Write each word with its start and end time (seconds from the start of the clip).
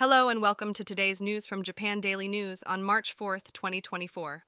Hello 0.00 0.30
and 0.30 0.40
welcome 0.40 0.72
to 0.72 0.82
today's 0.82 1.20
news 1.20 1.46
from 1.46 1.62
Japan 1.62 2.00
Daily 2.00 2.26
News 2.26 2.62
on 2.62 2.82
March 2.82 3.14
4th, 3.14 3.52
2024. 3.52 4.46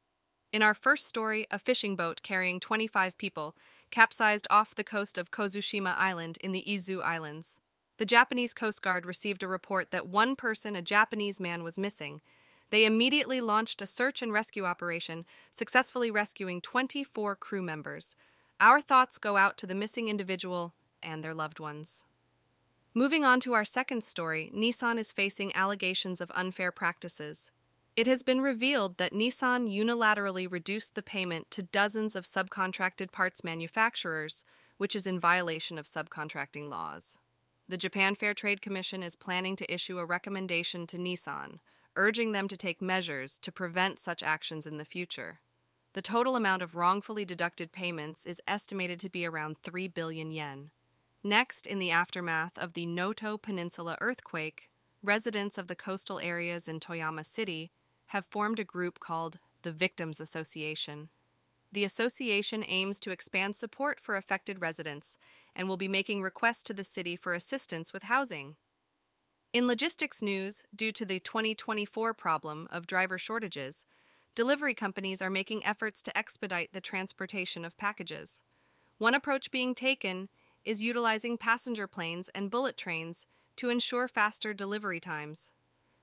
In 0.51 0.63
our 0.63 0.73
first 0.73 1.07
story, 1.07 1.47
a 1.51 1.59
fishing 1.59 1.95
boat 1.95 2.23
carrying 2.23 2.59
25 2.59 3.19
people 3.19 3.55
capsized 3.91 4.47
off 4.49 4.75
the 4.75 4.83
coast 4.83 5.19
of 5.19 5.31
Kozushima 5.31 5.95
Island 5.99 6.39
in 6.41 6.53
the 6.53 6.65
Izu 6.67 7.03
Islands. 7.03 7.61
The 7.99 8.07
Japanese 8.07 8.55
Coast 8.55 8.81
Guard 8.81 9.05
received 9.05 9.43
a 9.43 9.47
report 9.47 9.91
that 9.91 10.09
one 10.09 10.37
person, 10.37 10.75
a 10.75 10.81
Japanese 10.81 11.39
man, 11.39 11.63
was 11.63 11.79
missing. 11.79 12.23
They 12.71 12.87
immediately 12.87 13.43
launched 13.43 13.83
a 13.83 13.87
search 13.87 14.23
and 14.23 14.33
rescue 14.33 14.65
operation, 14.65 15.27
successfully 15.51 16.11
rescuing 16.11 16.63
24 16.63 17.37
crew 17.37 17.61
members. 17.61 18.17
Our 18.59 18.81
thoughts 18.81 19.19
go 19.19 19.37
out 19.37 19.59
to 19.59 19.67
the 19.67 19.75
missing 19.75 20.09
individual 20.09 20.73
and 21.03 21.23
their 21.23 21.35
loved 21.35 21.61
ones. 21.61 22.07
Moving 22.95 23.25
on 23.25 23.41
to 23.41 23.55
our 23.55 23.65
second 23.65 24.05
story, 24.05 24.53
Nissan 24.55 24.99
is 24.99 25.13
facing 25.13 25.57
allegations 25.57 26.21
of 26.21 26.31
unfair 26.35 26.71
practices. 26.71 27.51
It 27.97 28.07
has 28.07 28.23
been 28.23 28.43
revealed 28.43 28.99
that 28.99 29.15
Nissan 29.15 29.67
unilaterally 29.67 30.51
reduced 30.51 30.95
the 30.95 31.03
payment 31.03 31.51
to 31.53 31.63
dozens 31.63 32.15
of 32.15 32.25
subcontracted 32.25 33.11
parts 33.11 33.43
manufacturers, 33.43 34.45
which 34.77 34.95
is 34.95 35.07
in 35.07 35.19
violation 35.19 35.79
of 35.79 35.87
subcontracting 35.87 36.69
laws. 36.69 37.17
The 37.67 37.79
Japan 37.79 38.15
Fair 38.15 38.35
Trade 38.35 38.61
Commission 38.61 39.03
is 39.03 39.17
planning 39.17 39.57
to 39.57 39.73
issue 39.73 39.99
a 39.99 40.05
recommendation 40.05 40.87
to 40.89 40.99
Nissan, 40.99 41.61
urging 41.97 42.33
them 42.33 42.47
to 42.47 42.59
take 42.59 42.83
measures 42.83 43.39
to 43.39 43.51
prevent 43.51 44.01
such 44.01 44.23
actions 44.23 44.67
in 44.67 44.77
the 44.77 44.85
future. 44.85 45.41
The 45.95 46.03
total 46.03 46.37
amount 46.37 46.61
of 46.61 46.75
wrongfully 46.75 47.25
deducted 47.25 47.73
payments 47.73 48.27
is 48.27 48.43
estimated 48.47 49.01
to 49.01 49.09
be 49.09 49.25
around 49.25 49.57
3 49.63 49.89
billion 49.89 50.31
yen. 50.31 50.73
Next, 51.25 51.67
in 51.67 51.79
the 51.79 51.93
aftermath 51.93 52.59
of 52.59 52.73
the 52.73 52.85
Noto 52.85 53.37
Peninsula 53.37 53.97
earthquake, 54.01 54.69
residents 55.03 55.57
of 55.57 55.69
the 55.69 55.77
coastal 55.77 56.19
areas 56.19 56.67
in 56.67 56.81
Toyama 56.81 57.25
City 57.25 57.71
have 58.07 58.27
formed 58.27 58.59
a 58.59 58.65
group 58.65 58.99
called 58.99 59.39
the 59.63 59.71
Victims 59.71 60.21
Association. 60.21 61.11
The 61.71 61.85
association 61.85 62.65
aims 62.67 62.99
to 63.01 63.13
expand 63.13 63.55
support 63.55 64.01
for 64.01 64.17
affected 64.17 64.61
residents 64.61 65.17
and 65.55 65.69
will 65.69 65.77
be 65.77 65.89
making 65.89 66.23
requests 66.23 66.65
to 66.65 66.75
the 66.75 66.85
city 66.85 67.15
for 67.15 67.35
assistance 67.35 67.93
with 67.93 68.05
housing. 68.05 68.57
In 69.53 69.67
logistics 69.67 70.23
news, 70.23 70.65
due 70.75 70.93
to 70.93 71.05
the 71.05 71.21
2024 71.21 72.15
problem 72.15 72.67
of 72.71 72.87
driver 72.87 73.17
shortages, 73.17 73.87
delivery 74.35 74.75
companies 74.75 75.23
are 75.23 75.31
making 75.31 75.65
efforts 75.65 76.03
to 76.03 76.19
expedite 76.19 76.73
the 76.73 76.81
transportation 76.81 77.65
of 77.65 77.79
packages. 77.79 78.43
One 78.99 79.15
approach 79.15 79.51
being 79.51 79.75
taken 79.75 80.29
is 80.65 80.83
utilizing 80.83 81.39
passenger 81.39 81.87
planes 81.87 82.31
and 82.35 82.51
bullet 82.51 82.77
trains 82.77 83.27
to 83.57 83.71
ensure 83.71 84.09
faster 84.09 84.55
delivery 84.55 85.01
times. 85.01 85.53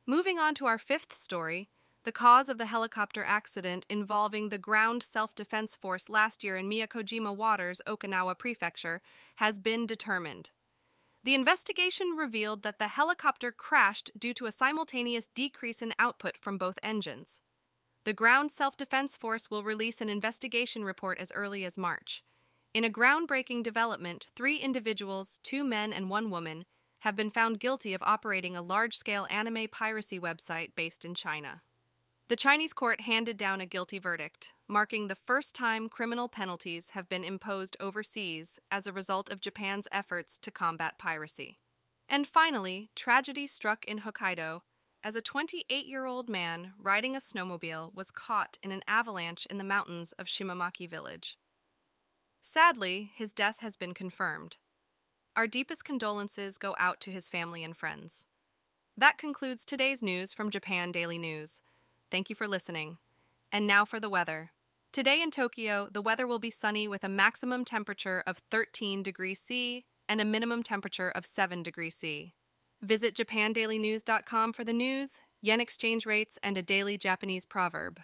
Moving 0.06 0.40
on 0.40 0.56
to 0.56 0.66
our 0.66 0.78
fifth 0.78 1.14
story, 1.14 1.70
the 2.04 2.12
cause 2.12 2.50
of 2.50 2.58
the 2.58 2.66
helicopter 2.66 3.24
accident 3.24 3.86
involving 3.90 4.50
the 4.50 4.58
Ground 4.58 5.04
Self 5.04 5.36
Defense 5.36 5.76
Force 5.76 6.10
last 6.10 6.44
year 6.44 6.58
in 6.58 6.70
Miyakojima 6.70 7.36
Waters, 7.36 7.82
Okinawa 7.86 8.38
Prefecture, 8.38 9.02
has 9.36 9.60
been 9.60 9.86
determined. 9.86 10.52
The 11.24 11.36
investigation 11.36 12.16
revealed 12.18 12.64
that 12.64 12.80
the 12.80 12.88
helicopter 12.88 13.52
crashed 13.52 14.12
due 14.18 14.34
to 14.36 14.46
a 14.46 14.52
simultaneous 14.52 15.28
decrease 15.28 15.82
in 15.82 15.94
output 16.00 16.38
from 16.38 16.58
both 16.58 16.80
engines. 16.82 17.42
The 18.06 18.14
Ground 18.14 18.52
Self 18.52 18.78
Defense 18.78 19.18
Force 19.18 19.52
will 19.52 19.64
release 19.64 20.00
an 20.00 20.10
investigation 20.10 20.86
report 20.86 21.20
as 21.20 21.34
early 21.34 21.66
as 21.66 21.78
March. 21.78 22.24
In 22.72 22.84
a 22.84 22.90
groundbreaking 22.90 23.64
development, 23.64 24.28
three 24.36 24.58
individuals, 24.58 25.40
two 25.42 25.64
men 25.64 25.92
and 25.92 26.08
one 26.08 26.30
woman, 26.30 26.66
have 27.00 27.16
been 27.16 27.32
found 27.32 27.60
guilty 27.60 27.96
of 27.96 28.04
operating 28.04 28.56
a 28.56 28.62
large 28.62 28.96
scale 28.96 29.26
anime 29.32 29.68
piracy 29.72 30.20
website 30.20 30.76
based 30.76 31.04
in 31.04 31.16
China. 31.16 31.64
The 32.28 32.36
Chinese 32.36 32.74
court 32.74 33.02
handed 33.02 33.38
down 33.38 33.60
a 33.60 33.66
guilty 33.66 33.98
verdict, 33.98 34.54
marking 34.68 35.08
the 35.08 35.16
first 35.16 35.56
time 35.56 35.90
criminal 35.90 36.30
penalties 36.30 36.90
have 36.92 37.10
been 37.10 37.24
imposed 37.24 37.76
overseas 37.80 38.60
as 38.70 38.86
a 38.86 38.94
result 38.94 39.32
of 39.32 39.42
Japan's 39.42 39.88
efforts 39.92 40.38
to 40.38 40.52
combat 40.52 41.00
piracy. 41.00 41.58
And 42.08 42.28
finally, 42.28 42.92
tragedy 42.96 43.48
struck 43.48 43.84
in 43.86 44.02
Hokkaido 44.02 44.62
as 45.04 45.16
a 45.16 45.24
28 45.24 45.88
year 45.88 46.06
old 46.06 46.30
man 46.30 46.74
riding 46.78 47.16
a 47.16 47.20
snowmobile 47.20 47.96
was 47.96 48.12
caught 48.12 48.60
in 48.62 48.72
an 48.72 48.84
avalanche 48.88 49.48
in 49.50 49.58
the 49.58 49.64
mountains 49.64 50.12
of 50.20 50.28
Shimamaki 50.28 50.88
village. 50.88 51.36
Sadly, 52.42 53.12
his 53.16 53.34
death 53.34 53.58
has 53.60 53.78
been 53.78 53.94
confirmed. 53.94 54.58
Our 55.36 55.48
deepest 55.48 55.86
condolences 55.86 56.58
go 56.58 56.76
out 56.80 57.00
to 57.02 57.12
his 57.12 57.30
family 57.30 57.64
and 57.64 57.76
friends. 57.76 58.26
That 58.98 59.18
concludes 59.18 59.64
today's 59.64 60.04
news 60.04 60.34
from 60.34 60.50
Japan 60.50 60.92
Daily 60.92 61.18
News. 61.18 61.62
Thank 62.12 62.30
you 62.30 62.36
for 62.36 62.48
listening. 62.48 62.98
And 63.52 63.66
now 63.66 63.86
for 63.86 64.00
the 64.00 64.10
weather. 64.10 64.52
Today 64.92 65.22
in 65.22 65.32
Tokyo, 65.32 65.88
the 65.92 66.02
weather 66.02 66.26
will 66.26 66.40
be 66.40 66.50
sunny 66.50 66.88
with 66.88 67.04
a 67.04 67.10
maximum 67.10 67.64
temperature 67.64 68.24
of 68.26 68.40
13 68.50 69.04
degrees 69.04 69.40
C 69.40 69.86
and 70.08 70.20
a 70.20 70.26
minimum 70.26 70.64
temperature 70.64 71.10
of 71.10 71.26
7 71.26 71.62
degrees 71.62 71.96
C. 71.96 72.34
Visit 72.82 73.16
japandailynews.com 73.16 74.54
for 74.54 74.64
the 74.64 74.74
news, 74.74 75.20
yen 75.42 75.62
exchange 75.62 76.06
rates, 76.06 76.40
and 76.42 76.58
a 76.58 76.64
daily 76.64 76.98
Japanese 76.98 77.46
proverb. 77.46 78.00